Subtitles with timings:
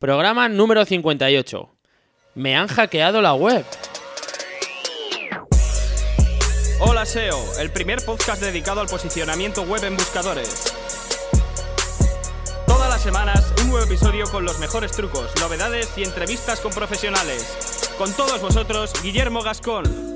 [0.00, 1.68] Programa número 58.
[2.34, 3.66] Me han hackeado la web.
[6.80, 10.72] Hola SEO, el primer podcast dedicado al posicionamiento web en buscadores.
[12.66, 17.92] Todas las semanas un nuevo episodio con los mejores trucos, novedades y entrevistas con profesionales.
[17.98, 20.09] Con todos vosotros, Guillermo Gascón.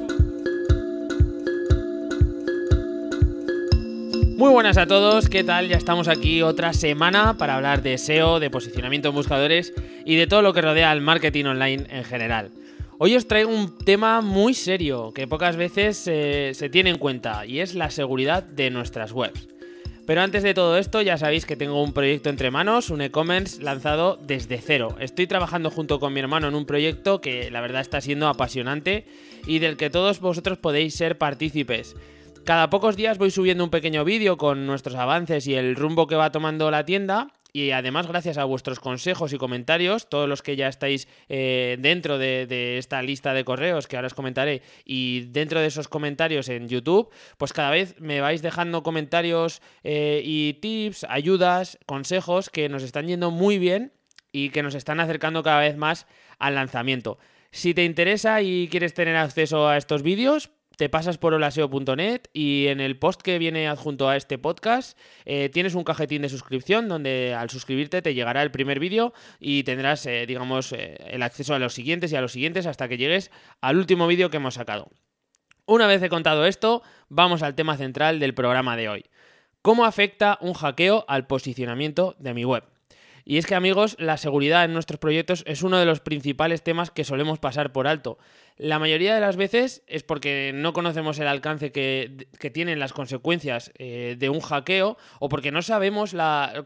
[4.36, 5.68] Muy buenas a todos, ¿qué tal?
[5.68, 9.72] Ya estamos aquí otra semana para hablar de SEO, de posicionamiento en buscadores
[10.04, 12.50] y de todo lo que rodea al marketing online en general.
[12.98, 17.46] Hoy os traigo un tema muy serio que pocas veces eh, se tiene en cuenta
[17.46, 19.46] y es la seguridad de nuestras webs.
[20.04, 23.62] Pero antes de todo esto ya sabéis que tengo un proyecto entre manos, un e-commerce
[23.62, 24.96] lanzado desde cero.
[24.98, 29.06] Estoy trabajando junto con mi hermano en un proyecto que la verdad está siendo apasionante
[29.46, 31.94] y del que todos vosotros podéis ser partícipes.
[32.44, 36.14] Cada pocos días voy subiendo un pequeño vídeo con nuestros avances y el rumbo que
[36.14, 37.28] va tomando la tienda.
[37.54, 42.18] Y además, gracias a vuestros consejos y comentarios, todos los que ya estáis eh, dentro
[42.18, 46.68] de, esta lista de correos que ahora os comentaré, y dentro de esos comentarios en
[46.68, 52.82] YouTube, pues cada vez me vais dejando comentarios eh, y tips, ayudas, consejos que nos
[52.82, 53.92] están yendo muy bien
[54.32, 56.06] y que nos están acercando cada vez más
[56.38, 57.18] al lanzamiento.
[57.52, 62.66] Si te interesa y quieres tener acceso a estos vídeos, te pasas por holaseo.net y
[62.68, 66.88] en el post que viene adjunto a este podcast eh, tienes un cajetín de suscripción
[66.88, 71.54] donde al suscribirte te llegará el primer vídeo y tendrás, eh, digamos, eh, el acceso
[71.54, 73.30] a los siguientes y a los siguientes hasta que llegues
[73.60, 74.88] al último vídeo que hemos sacado.
[75.66, 79.04] Una vez he contado esto, vamos al tema central del programa de hoy.
[79.62, 82.73] ¿Cómo afecta un hackeo al posicionamiento de mi web?
[83.26, 86.90] Y es que amigos, la seguridad en nuestros proyectos es uno de los principales temas
[86.90, 88.18] que solemos pasar por alto.
[88.58, 93.72] La mayoría de las veces es porque no conocemos el alcance que, tienen las consecuencias
[93.78, 96.14] eh, de un hackeo o porque no sabemos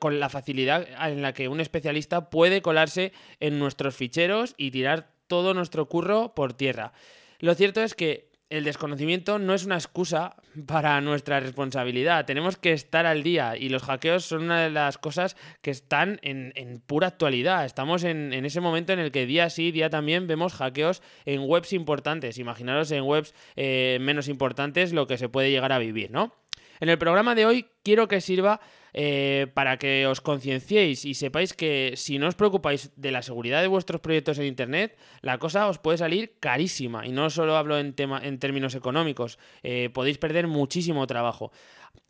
[0.01, 5.13] con la facilidad en la que un especialista puede colarse en nuestros ficheros y tirar
[5.29, 6.93] todo nuestro curro por tierra.
[7.39, 12.25] Lo cierto es que el desconocimiento no es una excusa para nuestra responsabilidad.
[12.25, 16.19] Tenemos que estar al día y los hackeos son una de las cosas que están
[16.23, 17.67] en, pura actualidad.
[17.67, 21.75] Estamos en, ese momento en el que día sí, día también vemos hackeos en webs
[21.75, 22.39] importantes.
[22.39, 26.35] Imaginaros en webs eh, menos importantes lo que se puede llegar a vivir, ¿no?
[26.81, 28.61] En el programa de hoy quiero que sirva
[29.01, 33.63] eh, para que os concienciéis y sepáis que si no os preocupáis de la seguridad
[33.63, 37.07] de vuestros proyectos en Internet, la cosa os puede salir carísima.
[37.07, 41.53] Y no solo hablo en, tema, en términos económicos, eh, podéis perder muchísimo trabajo.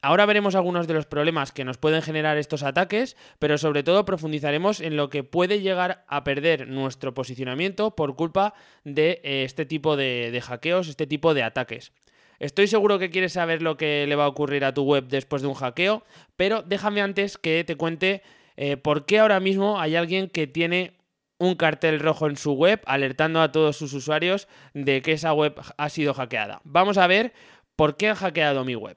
[0.00, 4.06] Ahora veremos algunos de los problemas que nos pueden generar estos ataques, pero sobre todo
[4.06, 8.54] profundizaremos en lo que puede llegar a perder nuestro posicionamiento por culpa
[8.84, 11.92] de eh, este tipo de hackeos, este tipo de ataques.
[12.38, 15.42] Estoy seguro que quieres saber lo que le va a ocurrir a tu web después
[15.42, 16.04] de un hackeo,
[16.36, 18.22] pero déjame antes que te cuente
[18.56, 20.98] eh, por qué ahora mismo hay alguien que tiene
[21.38, 25.54] un cartel rojo en su web alertando a todos sus usuarios de que esa web
[25.76, 26.60] ha sido hackeada.
[26.64, 27.32] Vamos a ver
[27.76, 28.96] por qué han hackeado mi web.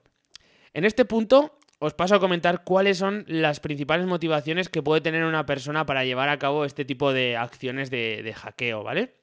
[0.72, 5.24] En este punto os paso a comentar cuáles son las principales motivaciones que puede tener
[5.24, 9.21] una persona para llevar a cabo este tipo de acciones de, de hackeo, ¿vale?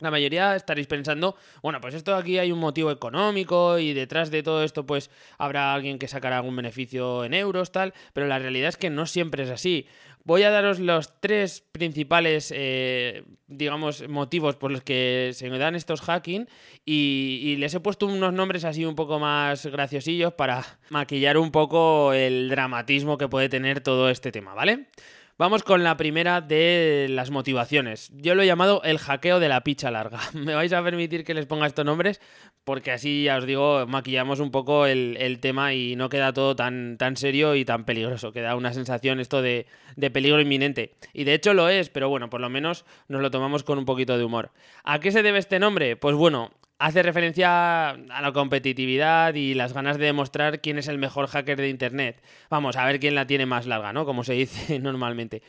[0.00, 4.44] La mayoría estaréis pensando, bueno, pues esto aquí hay un motivo económico y detrás de
[4.44, 8.68] todo esto pues habrá alguien que sacará algún beneficio en euros, tal, pero la realidad
[8.68, 9.86] es que no siempre es así.
[10.22, 15.74] Voy a daros los tres principales, eh, digamos, motivos por los que se me dan
[15.74, 16.46] estos hacking
[16.84, 21.50] y, y, les he puesto unos nombres así un poco más graciosillos para maquillar un
[21.50, 24.88] poco el dramatismo que puede tener todo este tema, ¿vale?
[25.38, 28.10] Vamos con la primera de las motivaciones.
[28.12, 30.18] Yo lo he llamado el hackeo de la picha larga.
[30.34, 32.20] Me vais a permitir que les ponga estos nombres
[32.64, 36.98] porque así ya os digo, maquillamos un poco el, tema y no queda todo tan,
[36.98, 38.32] tan serio y tan peligroso.
[38.32, 40.90] Queda una sensación esto de, de peligro inminente.
[41.12, 43.84] Y de hecho lo es, pero bueno, por lo menos nos lo tomamos con un
[43.84, 44.50] poquito de humor.
[44.82, 45.94] ¿A qué se debe este nombre?
[45.94, 50.98] Pues bueno, hace referencia a la competitividad y las ganas de demostrar quién es el
[50.98, 52.22] mejor hacker de Internet.
[52.50, 54.04] Vamos, a ver quién la tiene más larga, ¿no?
[54.04, 55.42] Como se dice normalmente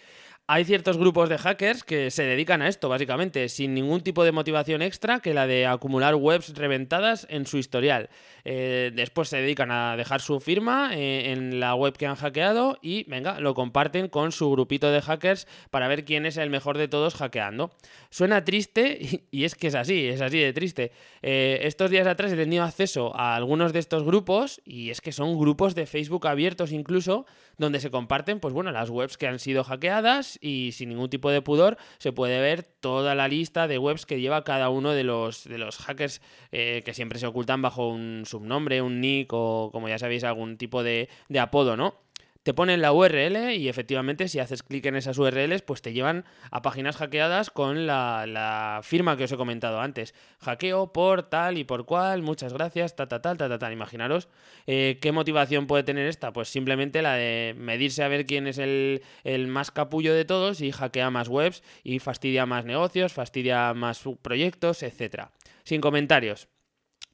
[0.52, 4.32] hay ciertos grupos de hackers que se dedican a esto, básicamente, sin ningún tipo de
[4.32, 8.09] motivación extra que la de acumular webs reventadas en su historial.
[8.46, 12.79] Eh, después se dedican a dejar su firma eh, en la web que han hackeado
[12.82, 16.79] y, venga, lo comparten con su grupito de hackers para ver quién es el mejor
[16.79, 17.70] de todos hackeando.
[18.09, 20.91] Suena triste y, es que es así, es así de triste.
[21.22, 25.12] Eh, estos días atrás he tenido acceso a algunos de estos grupos y es que
[25.12, 27.28] son grupos de Facebook abiertos incluso
[27.59, 31.30] donde se comparten, pues bueno, las webs que han sido hackeadas y sin ningún tipo
[31.32, 35.03] de pudor se puede ver toda la lista de webs que lleva cada uno de
[35.03, 36.22] los, de los hackers
[36.52, 40.58] eh, que siempre se ocultan bajo un subnombre, un nick o como ya sabéis algún
[40.58, 41.96] tipo de, de apodo, ¿no?
[42.44, 46.26] Te ponen la URL y efectivamente si haces clic en esas URLs pues te llevan
[46.52, 50.16] a páginas hackeadas con la, firma que os he comentado antes.
[50.40, 53.74] Hackeo por tal y por cual, muchas gracias, ta ta tal, ta ta tal.
[53.74, 54.30] Imaginaros
[54.68, 58.58] eh, qué motivación puede tener esta, pues simplemente la de medirse a ver quién es
[58.58, 63.74] el, el más capullo de todos y hackea más webs y fastidia más negocios, fastidia
[63.74, 65.28] más proyectos, etc.
[65.64, 66.47] Sin comentarios.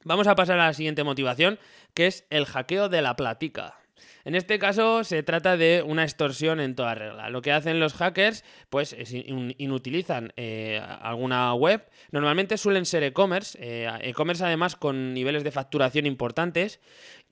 [0.04, 1.58] Vamos a pasar a la siguiente motivación,
[1.92, 3.85] que es el hackeo de la platica.
[4.24, 7.30] En este caso se trata de una extorsión en toda regla.
[7.30, 11.88] Lo que hacen los hackers, pues es inutilizan eh, alguna web.
[12.10, 16.80] Normalmente suelen ser e-commerce, eh, e-commerce además con niveles de facturación importantes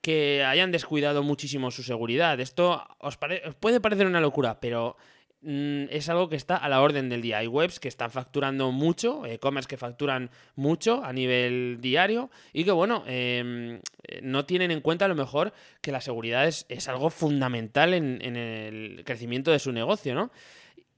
[0.01, 2.39] que hayan descuidado muchísimo su seguridad.
[2.41, 4.97] Esto os puede parecer una locura, pero
[5.45, 7.39] es algo que está a la orden del día.
[7.39, 12.71] Hay webs que están facturando mucho, e-commerce que facturan mucho a nivel diario y que,
[12.71, 13.81] bueno, em,
[14.23, 18.37] no tienen en cuenta a lo mejor que la seguridad es, algo fundamental en, en,
[18.37, 20.31] el crecimiento de su negocio, ¿no?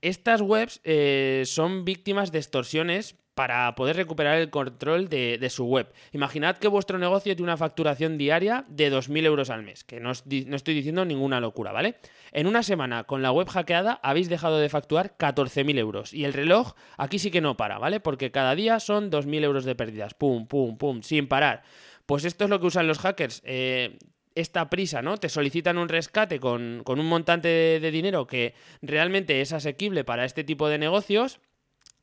[0.07, 5.93] Estas webs eh, son víctimas de extorsiones para poder recuperar el control de, su web.
[6.13, 10.13] Imaginad que vuestro negocio tiene una facturación diaria de 2.000 euros al mes, que no,
[10.13, 11.97] no, estoy diciendo ninguna locura, ¿vale?
[12.31, 16.35] En una semana con la web hackeada habéis dejado de facturar 14.000 euros y el
[16.35, 17.99] reloj aquí sí que no para, ¿vale?
[17.99, 21.65] Porque cada día son 2.000 euros de pérdidas, pum, pum, pum, sin parar.
[22.07, 23.43] Pues esto es lo que usan los hackers.
[23.45, 23.99] Eh,
[24.37, 25.17] esta prisa, ¿no?
[25.17, 30.45] Te solicitan un rescate con, un montante de, dinero que realmente es asequible para este
[30.45, 31.41] tipo de negocios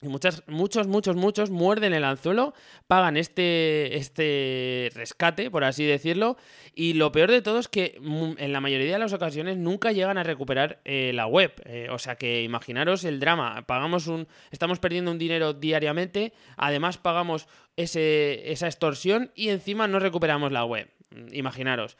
[0.01, 2.53] y muchas, muchos, muchos, muchos muerden el anzuelo,
[2.87, 6.35] pagan este, este rescate, por así decirlo,
[6.75, 10.17] y lo peor de todo es que en la mayoría de las ocasiones nunca llegan
[10.17, 11.53] a recuperar eh, la web.
[11.65, 16.97] Eh, o sea que imaginaros el drama, pagamos un, estamos perdiendo un dinero diariamente, además
[16.97, 17.47] pagamos
[17.77, 20.89] ese, esa extorsión y encima no recuperamos la web.
[21.31, 21.97] Imaginaros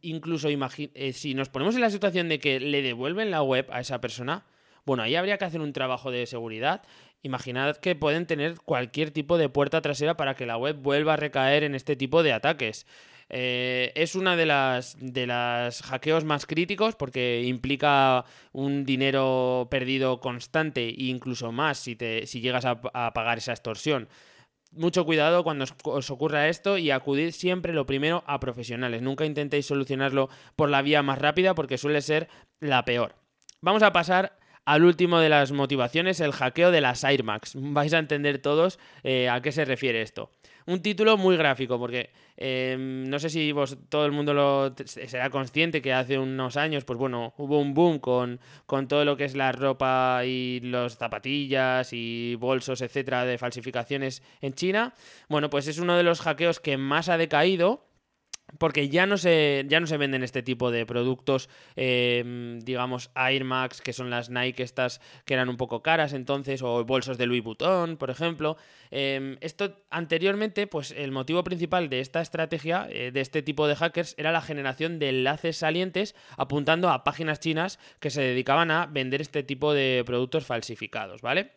[0.00, 3.80] incluso eh, si nos ponemos en la situación de que le devuelven la web a
[3.80, 4.46] esa persona,
[4.84, 6.82] bueno, ahí habría que hacer un trabajo de seguridad
[7.24, 11.16] Imaginad que pueden tener cualquier tipo de puerta trasera para que la web vuelva a
[11.16, 12.84] recaer en este tipo de ataques.
[13.28, 20.20] Eh, es una de las de las hackeos más críticos porque implica un dinero perdido
[20.20, 22.80] constante e incluso más si, te, si llegas a,
[23.12, 24.08] pagar esa extorsión.
[24.72, 29.02] Mucho cuidado cuando os, ocurra esto y acudid siempre lo primero a profesionales.
[29.02, 32.28] Nunca intentéis solucionarlo por la vía más rápida porque suele ser
[32.58, 33.14] la peor.
[33.60, 37.52] Vamos a pasar al último de las motivaciones, el hackeo de las Airmax.
[37.56, 40.30] Vais a entender todos eh, a qué se refiere esto.
[40.66, 45.28] Un título muy gráfico, porque em, no sé si vos, todo el mundo lo, será
[45.30, 49.24] consciente que hace unos años, pues bueno, hubo un boom con, con todo lo que
[49.24, 54.94] es la ropa y los zapatillas y bolsos, etcétera, de falsificaciones en China.
[55.28, 57.84] Bueno, pues es uno de los hackeos que más ha decaído
[58.58, 63.44] porque ya no se, ya no se venden este tipo de productos, em, digamos, Air
[63.44, 67.26] Max, que son las Nike estas que eran un poco caras entonces, o bolsos de
[67.26, 68.56] Louis Vuitton, por ejemplo.
[68.90, 73.76] Em, esto anteriormente, pues el motivo principal de esta estrategia, eh, de este tipo de
[73.76, 78.86] hackers, era la generación de enlaces salientes apuntando a páginas chinas que se dedicaban a
[78.86, 81.52] vender este tipo de productos falsificados, ¿vale?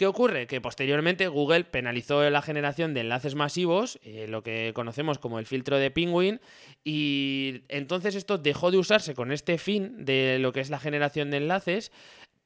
[0.00, 0.46] ¿Qué ocurre?
[0.46, 5.44] Que posteriormente Google penalizó la generación de enlaces masivos, eh, lo que conocemos como el
[5.44, 6.40] filtro de Penguin,
[6.82, 11.30] y entonces esto dejó de usarse con este fin de lo que es la generación
[11.30, 11.92] de enlaces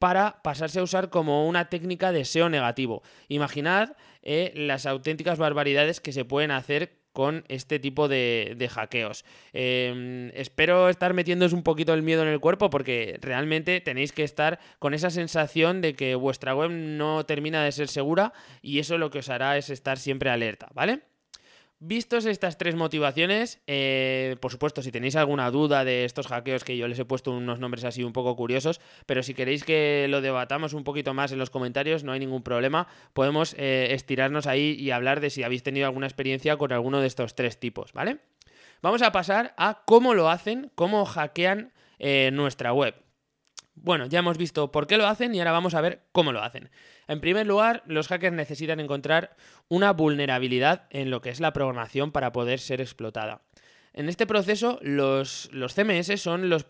[0.00, 3.04] para pasarse a usar como una técnica de SEO negativo.
[3.28, 9.24] Imaginad eh, las auténticas barbaridades que se pueden hacer con este tipo de, hackeos.
[9.52, 14.24] Em, espero estar metiéndoos un poquito el miedo en el cuerpo porque realmente tenéis que
[14.24, 18.98] estar con esa sensación de que vuestra web no termina de ser segura y eso
[18.98, 21.13] lo que os hará es estar siempre alerta, ¿vale?
[21.86, 26.78] Vistos estas tres motivaciones, eh, por supuesto, si tenéis alguna duda de estos hackeos que
[26.78, 30.22] yo les he puesto unos nombres así un poco curiosos, pero si queréis que lo
[30.22, 32.88] debatamos un poquito más en los comentarios, no hay ningún problema.
[33.12, 37.06] Podemos eh, estirarnos ahí y hablar de si habéis tenido alguna experiencia con alguno de
[37.06, 38.16] estos tres tipos, ¿vale?
[38.80, 42.94] Vamos a pasar a cómo lo hacen, cómo hackean eh, nuestra web.
[43.74, 46.42] Bueno, ya hemos visto por qué lo hacen y ahora vamos a ver cómo lo
[46.42, 46.70] hacen.
[47.08, 49.36] En primer lugar, los hackers necesitan encontrar
[49.68, 53.42] una vulnerabilidad en lo que es la programación para poder ser explotada.
[53.92, 56.66] En este proceso, los, CMS son los,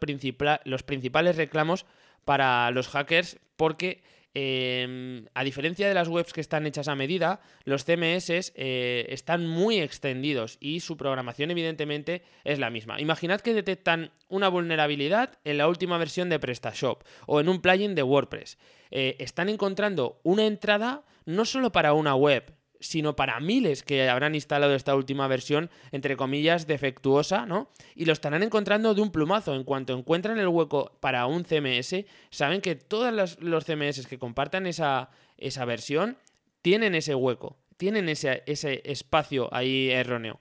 [0.65, 1.87] los principales reclamos
[2.25, 4.03] para los hackers porque
[4.37, 9.47] Em, a diferencia de las webs que están hechas a medida, los CMS eh, están
[9.47, 13.01] muy extendidos y su programación evidentemente es la misma.
[13.01, 17.95] Imaginad que detectan una vulnerabilidad en la última versión de PrestaShop o en un plugin
[17.95, 18.59] de WordPress.
[18.91, 22.53] Eh, están encontrando una entrada no solo para una web,
[22.85, 27.71] sino para miles que habrán instalado esta última versión, entre comillas, defectuosa, ¿no?
[27.95, 29.55] Y lo estarán encontrando de un plumazo.
[29.55, 34.67] En cuanto encuentran el hueco para un CMS, saben que todos los CMS que compartan
[34.67, 36.19] esa, esa versión
[36.61, 40.39] tienen ese hueco, tienen ese, ese espacio ahí erróneo.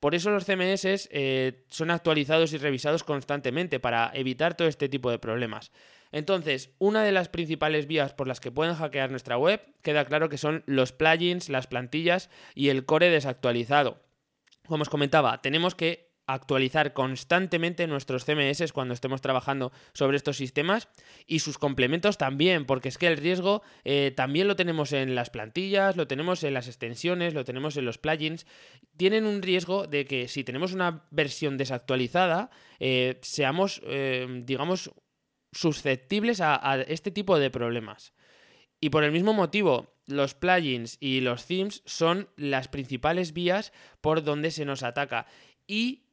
[0.00, 5.10] Por eso los CMS eh, son actualizados y revisados constantemente para evitar todo este tipo
[5.10, 5.70] de problemas.
[6.10, 10.28] Entonces, una de las principales vías por las que pueden hackear nuestra web queda claro
[10.28, 14.02] que son los plugins, las plantillas y el core desactualizado.
[14.66, 20.88] Como os comentaba, tenemos que actualizar constantemente nuestros CMS cuando estemos trabajando sobre estos sistemas
[21.26, 25.30] y sus complementos también, porque es que el riesgo eh, también lo tenemos en las
[25.30, 28.46] plantillas, lo tenemos en las extensiones, lo tenemos en los plugins.
[28.96, 34.90] Tienen un riesgo de que si tenemos una versión desactualizada, eh, seamos, eh, digamos,
[35.52, 38.12] susceptibles a, este tipo de problemas.
[38.80, 44.22] Y por el mismo motivo, los plugins y los themes son las principales vías por
[44.22, 45.26] donde se nos ataca.
[45.66, 46.04] Y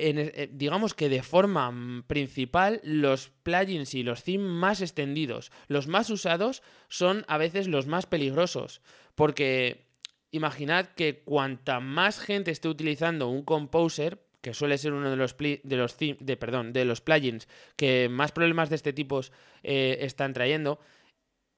[0.00, 6.10] eh, digamos que de forma principal, los plugins y los themes más extendidos, los más
[6.10, 8.80] usados, son a veces los más peligrosos.
[9.14, 9.86] Porque
[10.30, 15.36] imaginad que cuanta más gente esté utilizando un composer, que suele ser uno de los,
[15.36, 19.20] de los, de, perdón, de los plugins que más problemas de este tipo
[19.62, 20.80] eh, están trayendo,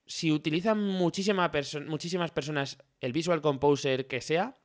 [0.06, 4.58] si utilizan muchísimas personas el Visual Composer que sea,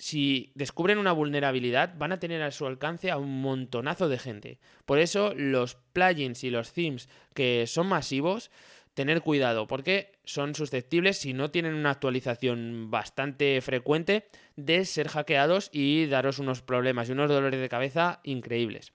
[0.00, 4.58] si descubren una vulnerabilidad, van a tener a su alcance a un montonazo de gente.
[4.86, 8.50] Por eso los plugins y los themes que son masivos
[8.94, 14.26] tener cuidado porque son susceptibles, si no tienen una actualización bastante frecuente,
[14.56, 18.94] de ser hackeados y daros unos problemas y unos dolores de cabeza increíbles.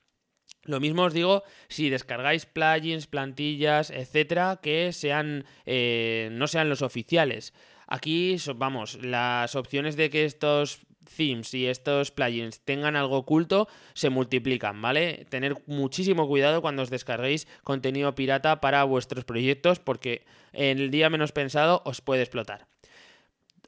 [0.64, 6.82] Lo mismo os digo si descargáis plugins, plantillas, etcétera, que sean eh, no sean los
[6.82, 7.54] oficiales.
[7.88, 14.10] Aquí, vamos, las opciones de que estos themes y estos plugins tengan algo oculto, se
[14.10, 15.26] multiplican, ¿vale?
[15.30, 21.10] Tener muchísimo cuidado cuando os descarguéis contenido pirata para vuestros proyectos porque en el día
[21.10, 22.68] menos pensado os puede explotar.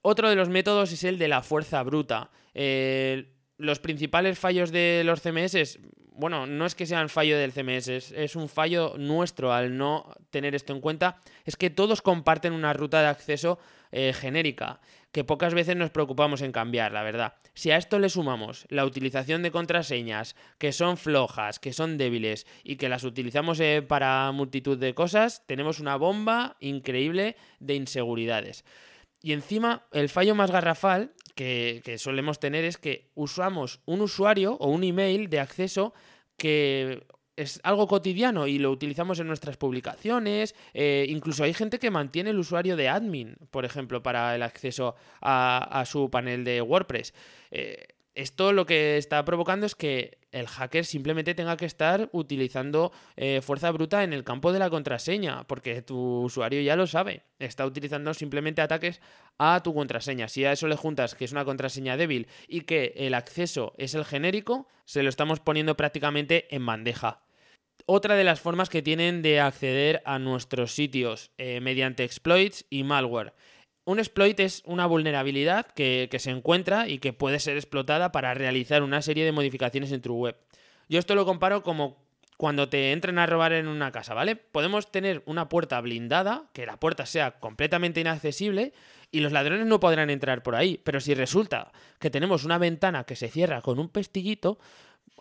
[0.02, 2.30] Otro de los métodos es el de la fuerza bruta.
[2.54, 5.80] Eh, los principales fallos de los CMS,
[6.18, 10.56] bueno, no es que sean fallo del CMS, es, un fallo nuestro al no tener
[10.56, 13.60] esto en cuenta, es que todos comparten una ruta de acceso
[13.92, 14.82] eh, genérica,
[15.12, 17.36] que pocas veces nos preocupamos en cambiar, la verdad.
[17.54, 22.46] Si a esto le sumamos la utilización de contraseñas que son flojas, que son débiles
[22.64, 28.66] y que las utilizamos eh, para multitud de cosas, tenemos una bomba increíble de inseguridades.
[29.28, 34.70] Y encima, el fallo más garrafal que, solemos tener es que usamos un usuario o
[34.70, 35.94] un email de acceso
[36.38, 37.06] que
[37.36, 40.56] es algo cotidiano y lo utilizamos en nuestras publicaciones.
[40.74, 44.96] Eh, incluso hay gente que mantiene el usuario de admin, por ejemplo, para el acceso
[45.20, 47.14] a, su panel de WordPress.
[47.52, 47.86] Eh,
[48.18, 53.42] esto lo que está provocando es que el hacker simplemente tenga que estar utilizando eh,
[53.44, 57.64] fuerza bruta en el campo de la contraseña, porque tu usuario ya lo sabe, está
[57.64, 59.02] utilizando simplemente ataques
[59.38, 60.30] a tu contraseña.
[60.30, 63.94] Si a eso le juntas que es una contraseña débil y que el acceso es
[63.94, 67.22] el genérico, se lo estamos poniendo prácticamente en bandeja.
[67.86, 72.84] Otra de las formas que tienen de acceder a nuestros sitios eh, mediante exploits y
[72.84, 73.34] malware.
[73.88, 78.84] Un exploit es una vulnerabilidad que, se encuentra y que puede ser explotada para realizar
[78.84, 80.36] una serie de modificaciones en tu web.
[80.90, 81.96] Yo esto lo comparo como
[82.36, 84.36] cuando te entren a robar en una casa, ¿vale?
[84.36, 88.74] Podemos tener una puerta blindada, que la puerta sea completamente inaccesible
[89.10, 90.82] y los ladrones no podrán entrar por ahí.
[90.84, 94.60] Pero si resulta que tenemos una ventana que se cierra con un pestillito,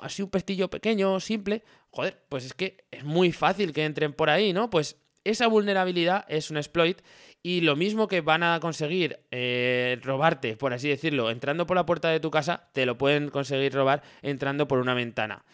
[0.01, 4.29] así un pestillo pequeño, simple, joder, pues es que es muy fácil que entren por
[4.29, 4.71] ahí, ¿no?
[4.71, 4.97] Pues
[5.31, 7.01] esa vulnerabilidad es un exploit
[7.43, 11.87] y lo mismo que van a conseguir eh, robarte, por así decirlo, entrando por la
[11.87, 15.45] puerta de tu casa, te lo pueden conseguir robar entrando por una ventana.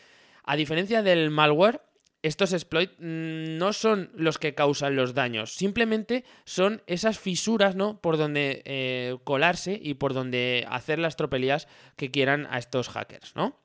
[0.45, 1.81] A diferencia del malware,
[2.23, 8.01] estos exploits mm, no son los que causan los daños, simplemente son esas fisuras, ¿no?
[8.01, 13.35] Por donde eh, colarse y por donde hacer las tropelías que quieran a estos hackers,
[13.37, 13.59] ¿no?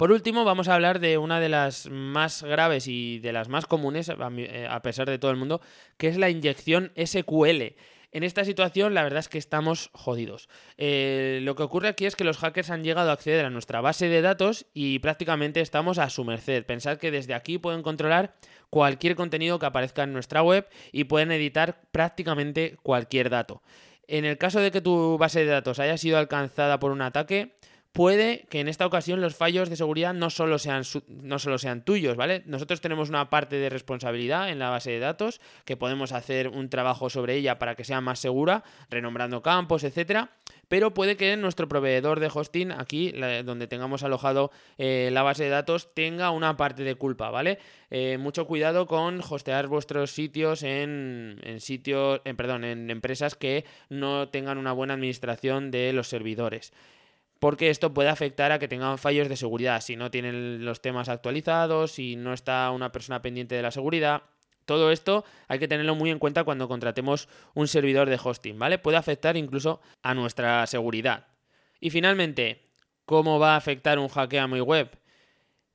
[0.00, 3.66] Por último, vamos a hablar de una de las más graves y de las más
[3.66, 5.60] comunes, eh, a pesar de todo el mundo,
[5.98, 7.74] que es la inyección SQL.
[8.10, 10.48] En esta situación, la verdad es que estamos jodidos.
[10.78, 13.82] Eh, lo que ocurre aquí es que los hackers han llegado a acceder a nuestra
[13.82, 16.64] base de datos y prácticamente estamos a su merced.
[16.64, 18.34] Pensad que desde aquí pueden controlar
[18.70, 23.60] cualquier contenido que aparezca en nuestra web y pueden editar prácticamente cualquier dato.
[24.08, 27.54] En el caso de que tu base de datos haya sido alcanzada por un ataque,
[27.92, 31.84] puede que en esta ocasión los fallos de seguridad no solo sean, no solo sean
[31.84, 32.42] tuyos, ¿vale?
[32.46, 36.68] Nosotros tenemos una parte de responsabilidad en la base de datos, que podemos hacer un
[36.68, 40.30] trabajo sobre ella para que sea más segura, renombrando campos, etcétera,
[40.68, 43.12] pero puede que nuestro proveedor de hosting, aquí
[43.44, 47.58] donde tengamos alojado eh, la base de datos, tenga una parte de culpa, ¿vale?
[47.90, 54.58] Eh, mucho cuidado con hostear vuestros sitios en, sitios, perdón, en empresas que no tengan
[54.58, 56.72] una buena administración de los servidores
[57.40, 61.08] porque esto puede afectar a que tengan fallos de seguridad, si no tienen los temas
[61.08, 64.22] actualizados, si no está una persona pendiente de la seguridad.
[64.66, 68.78] Todo esto hay que tenerlo muy en cuenta cuando contratemos un servidor de hosting, ¿vale?
[68.78, 71.28] Puede afectar incluso a nuestra seguridad.
[71.80, 72.68] Y finalmente,
[73.06, 74.90] ¿cómo va a afectar un hackeo a mi web?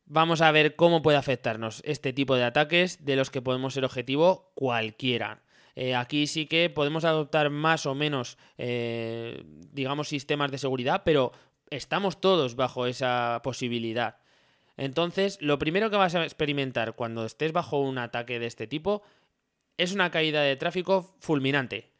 [0.06, 3.86] Vamos a ver cómo puede afectarnos este tipo de ataques de los que podemos ser
[3.86, 5.42] objetivo cualquiera.
[5.76, 9.44] Eh, aquí sí que podemos adoptar más o menos, eh,
[9.74, 11.34] digamos, sistemas de seguridad, pero
[11.70, 14.18] estamos todos bajo esa posibilidad.
[14.78, 19.04] Entonces, lo primero que vas a experimentar cuando estés bajo un ataque de este tipo
[19.78, 21.92] es una caída de tráfico fulminante.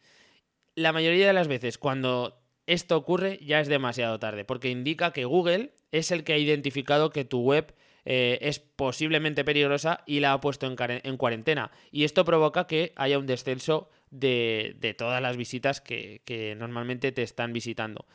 [0.76, 5.26] La mayoría de las veces cuando esto ocurre ya es demasiado tarde, porque indica que
[5.26, 10.34] Google es el que ha identificado que tu web eh, es posiblemente peligrosa y la
[10.34, 11.72] ha puesto en, cuarentena.
[11.92, 17.54] Y esto provoca que haya un descenso de, todas las visitas que normalmente te están
[17.54, 18.06] visitando.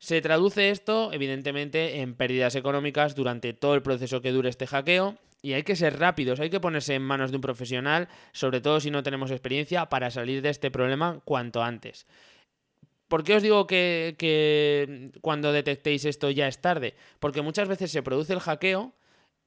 [0.00, 5.18] Se traduce esto, evidentemente, en pérdidas económicas durante todo el proceso que dure este hackeo.
[5.42, 8.80] Y hay que ser rápidos, hay que ponerse en manos de un profesional, sobre todo
[8.80, 12.06] si no tenemos experiencia, para salir de este problema cuanto antes.
[13.08, 16.94] ¿Por qué os digo que, cuando detectéis esto ya es tarde?
[17.18, 18.94] Porque muchas veces se produce el hackeo,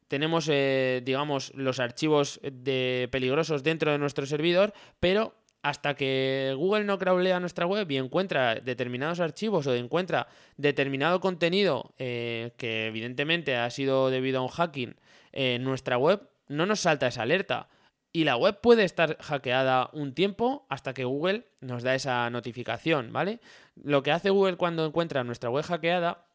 [0.08, 6.84] tenemos, eh, digamos, los archivos de peligrosos dentro de nuestro servidor, pero hasta que Google
[6.84, 10.28] no crawlea nuestra web y encuentra determinados archivos o encuentra
[10.58, 14.96] determinado contenido eh, que evidentemente ha sido debido a un hacking
[15.32, 17.70] en nuestra web, no nos salta esa alerta.
[18.12, 23.12] Y la web puede estar hackeada un tiempo hasta que Google nos da esa notificación,
[23.12, 23.40] ¿vale?
[23.82, 26.26] Lo que hace Google cuando encuentra nuestra web hackeada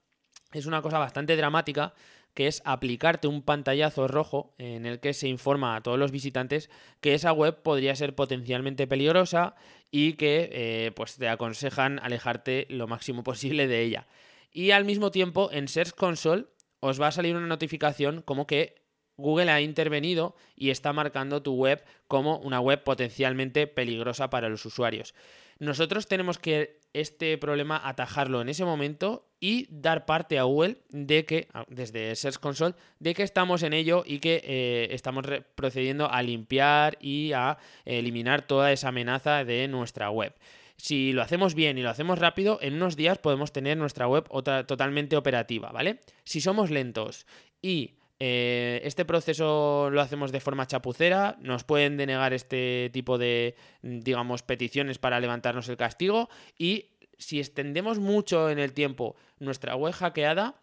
[0.53, 1.93] es una cosa bastante dramática
[2.39, 6.71] que es aplicarte un pantallazo rojo en el que se informa a todos los visitantes
[7.01, 9.57] que esa web podría ser potencialmente peligrosa
[9.91, 14.07] y que eh, pues te aconsejan alejarte lo máximo posible de ella.
[14.53, 16.45] Y al mismo tiempo en Search Console
[16.79, 18.85] os va a salir una notificación como que
[19.17, 24.65] Google ha intervenido y está marcando tu web como una web potencialmente peligrosa para los
[24.65, 25.13] usuarios.
[25.59, 31.25] Nosotros tenemos que este problema atajarlo en ese momento y dar parte a Google de
[31.25, 36.23] que, desde Search Console, de que estamos en ello y que eh, estamos procediendo a
[36.23, 40.35] limpiar y a eliminar toda esa amenaza de nuestra web.
[40.77, 44.29] Si lo hacemos bien y lo hacemos rápido, en unos días podemos tener nuestra web
[44.67, 45.99] totalmente operativa, ¿vale?
[46.23, 47.27] Si somos lentos
[47.61, 53.55] y eh, este proceso lo hacemos de forma chapucera, nos pueden denegar este tipo de,
[53.83, 56.29] digamos, peticiones para levantarnos el castigo
[56.59, 60.61] y si extendemos mucho en el tiempo nuestra web hackeada,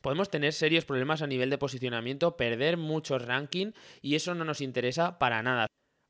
[0.00, 3.72] podemos tener serios problemas a nivel de posicionamiento, perder mucho ranking
[4.02, 5.66] y eso no nos interesa para nada.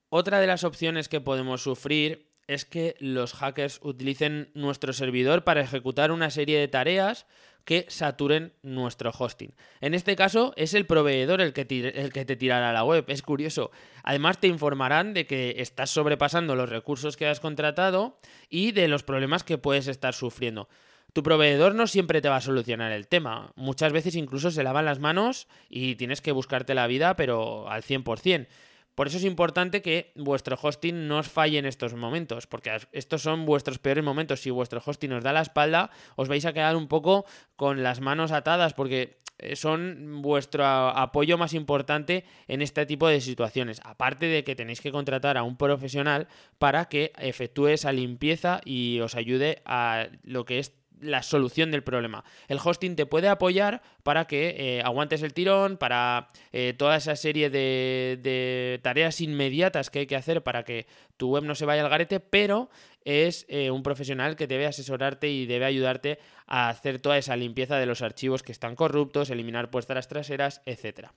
[0.09, 5.61] Otra de las opciones que podemos sufrir es que los hackers utilicen nuestro servidor para
[5.61, 7.27] ejecutar una serie de tareas
[7.70, 9.54] que saturen nuestro hosting.
[9.80, 11.61] En este caso es el proveedor el que,
[11.94, 13.04] el que te tirará la web.
[13.06, 13.70] Es curioso.
[14.02, 18.16] Además te informarán de que estás sobrepasando los recursos que has contratado
[18.48, 20.68] y de los problemas que puedes estar sufriendo.
[21.12, 23.52] Tu proveedor no siempre te va a solucionar el tema.
[23.54, 27.85] Muchas veces incluso se lavan las manos y tienes que buscarte la vida, pero al
[27.85, 28.48] 100%.
[28.94, 33.22] Por eso es importante que vuestro hosting no os falle en estos momentos, porque estos
[33.22, 34.40] son vuestros peores momentos.
[34.40, 37.24] Si vuestro hosting os da la espalda, os vais a quedar un poco
[37.57, 43.20] con las manos atadas, porque eh, son vuestro apoyo más importante en este tipo de
[43.20, 43.81] situaciones.
[43.85, 49.00] Aparte de que tenéis que contratar a un profesional para que efectúe esa limpieza y
[49.00, 52.25] os ayude a lo que es la solución del problema.
[52.49, 57.17] El hosting te puede apoyar para que eh, aguantes el tirón, para eh, toda esa
[57.17, 60.87] serie de, tareas inmediatas que hay que hacer para que
[61.17, 62.71] tu web no se vaya al garete, pero
[63.05, 67.77] es eh, un profesional que debe asesorarte y debe ayudarte a hacer toda esa limpieza
[67.79, 71.09] de los archivos que están corruptos, eliminar puestas traseras, etc.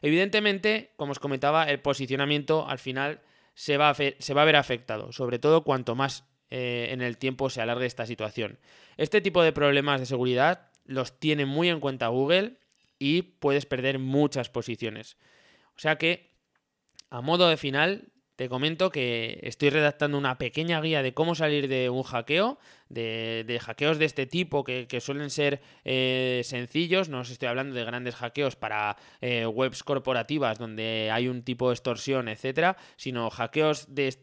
[0.00, 3.20] Evidentemente, como os comentaba, el posicionamiento al final
[3.54, 7.50] se va se va a ver afectado, sobre todo cuanto más eh, en el tiempo
[7.50, 8.58] se alargue esta situación.
[8.96, 12.56] Este tipo de problemas de seguridad los tiene muy en cuenta Google
[12.98, 15.16] y puedes perder muchas posiciones.
[15.76, 16.32] O sea que,
[17.10, 21.66] a modo de final, te comento que estoy redactando una pequeña guía de cómo salir
[21.66, 27.30] de un hackeo, de, hackeos de este tipo que, suelen ser eh, sencillos, no os
[27.30, 32.28] estoy hablando de grandes hackeos para eh, webs corporativas donde hay un tipo de extorsión,
[32.28, 34.14] etcétera, sino hackeos de,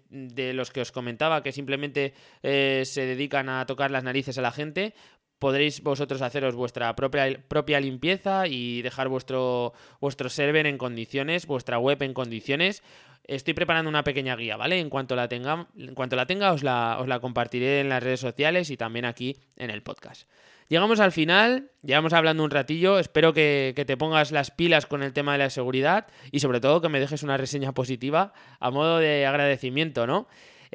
[0.54, 4.52] los que os comentaba que simplemente eh, se dedican a tocar las narices a la
[4.52, 4.94] gente,
[5.40, 11.80] podréis vosotros haceros vuestra propia, propia limpieza y dejar vuestro, vuestro server en condiciones, vuestra
[11.80, 12.82] web en condiciones.
[13.28, 14.80] Estoy preparando una pequeña guía, ¿vale?
[14.80, 18.04] En cuanto la tenga, en cuanto la tenga os, la, os la compartiré en las
[18.04, 20.30] redes sociales y también aquí en el podcast.
[20.68, 25.04] Llegamos al final, llevamos hablando un ratillo, espero que, que, te pongas las pilas con
[25.04, 28.72] el tema de la seguridad y sobre todo que me dejes una reseña positiva a
[28.72, 30.28] modo de agradecimiento, ¿no?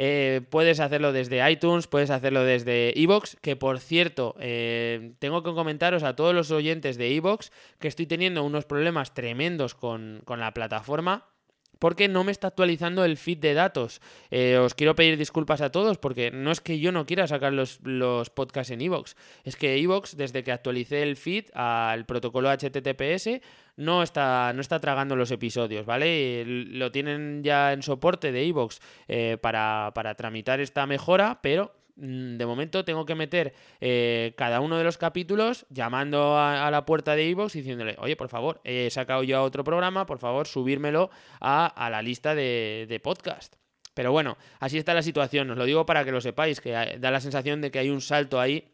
[0.03, 5.53] Eh, puedes hacerlo desde iTunes, puedes hacerlo desde Evox, que por cierto, eh, tengo que
[5.53, 10.41] comentaros a todos los oyentes de Evox que estoy teniendo unos problemas tremendos con, con
[10.41, 11.27] la plataforma
[11.81, 14.01] porque no me está actualizando el feed de datos.
[14.31, 17.53] Eh, os quiero pedir disculpas a todos porque no es que yo no quiera sacar
[17.53, 17.81] los,
[18.31, 23.41] podcasts en Evox, es que Evox, desde que actualicé el feed al protocolo HTTPS,
[23.77, 26.45] no está, no está tragando los episodios, ¿vale?
[26.47, 32.47] Lo tienen ya en soporte de Evox eh, para, para tramitar esta mejora, pero de
[32.47, 37.29] momento tengo que meter eh, cada uno de los capítulos llamando a, la puerta de
[37.29, 41.89] Evox y diciéndole, oye, por favor, he sacado yo otro programa, por favor, subírmelo a,
[41.91, 43.57] la lista de, podcast.
[43.95, 47.11] Pero bueno, así está la situación, os lo digo para que lo sepáis, que da
[47.11, 48.73] la sensación de que hay un salto ahí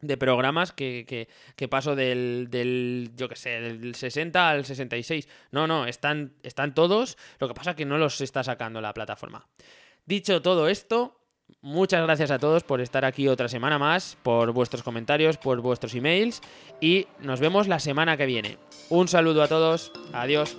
[0.00, 1.28] de programas que,
[1.70, 5.28] paso del, del, yo que sé, del 60 al 66.
[5.50, 8.94] No, no, están, están todos, lo que pasa es que no los está sacando la
[8.94, 9.46] plataforma.
[10.06, 11.23] Dicho todo esto,
[11.62, 15.94] Muchas gracias a todos por estar aquí otra semana más, por vuestros comentarios, por vuestros
[15.94, 16.42] emails
[16.80, 18.58] y nos vemos la semana que viene.
[18.90, 20.56] Un saludo a todos, adiós.